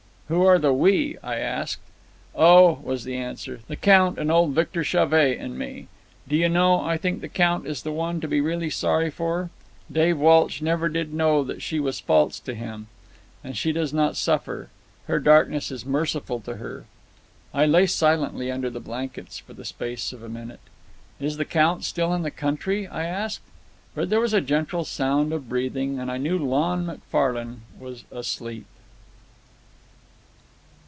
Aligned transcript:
"Who 0.31 0.45
are 0.45 0.59
the 0.59 0.71
we?" 0.71 1.17
I 1.21 1.39
asked. 1.39 1.81
"Oh," 2.33 2.79
was 2.83 3.03
the 3.03 3.17
answer, 3.17 3.59
"the 3.67 3.75
Count 3.75 4.17
and 4.17 4.31
old 4.31 4.53
Victor 4.55 4.81
Chauvet 4.81 5.37
and 5.39 5.59
me. 5.59 5.89
Do 6.25 6.37
you 6.37 6.47
know, 6.47 6.79
I 6.79 6.95
think 6.95 7.19
the 7.19 7.27
Count 7.27 7.67
is 7.67 7.81
the 7.83 7.91
one 7.91 8.21
to 8.21 8.29
be 8.29 8.39
really 8.39 8.69
sorry 8.69 9.09
for. 9.09 9.49
Dave 9.91 10.17
Walsh 10.17 10.61
never 10.61 10.87
did 10.87 11.13
know 11.13 11.43
that 11.43 11.61
she 11.61 11.81
was 11.81 11.99
false 11.99 12.39
to 12.39 12.53
him. 12.55 12.87
And 13.43 13.57
she 13.57 13.73
does 13.73 13.91
not 13.91 14.15
suffer. 14.15 14.69
Her 15.07 15.19
darkness 15.19 15.69
is 15.69 15.85
merciful 15.85 16.39
to 16.39 16.55
her." 16.55 16.85
I 17.53 17.65
lay 17.65 17.85
silently 17.85 18.49
under 18.49 18.69
the 18.69 18.79
blankets 18.79 19.37
for 19.37 19.53
the 19.53 19.65
space 19.65 20.13
of 20.13 20.23
a 20.23 20.29
minute. 20.29 20.61
"Is 21.19 21.35
the 21.35 21.43
Count 21.43 21.83
still 21.83 22.13
in 22.13 22.21
the 22.21 22.31
country?" 22.31 22.87
I 22.87 23.03
asked. 23.03 23.41
But 23.93 24.09
there 24.09 24.21
was 24.21 24.33
a 24.33 24.39
gentle 24.39 24.85
sound 24.85 25.33
of 25.33 25.41
heavy 25.41 25.49
breathing, 25.49 25.99
and 25.99 26.09
I 26.09 26.15
knew 26.15 26.37
Lon 26.39 26.85
McFane 26.85 27.57
was 27.77 28.05
asleep. 28.13 28.65